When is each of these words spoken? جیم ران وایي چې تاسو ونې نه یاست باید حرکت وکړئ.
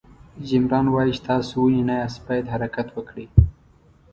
جیم 0.45 0.63
ران 0.71 0.85
وایي 0.93 1.11
چې 1.15 1.21
تاسو 1.29 1.53
ونې 1.61 1.83
نه 1.89 1.93
یاست 2.01 2.19
باید 2.27 2.51
حرکت 2.53 2.87
وکړئ. 2.91 3.25